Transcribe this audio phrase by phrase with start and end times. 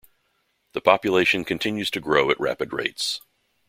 [0.73, 3.21] The population continues to grow at rapid rates.